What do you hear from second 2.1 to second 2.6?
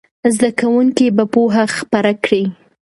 کړي.